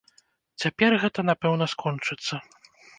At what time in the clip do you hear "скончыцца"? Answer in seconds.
1.77-2.45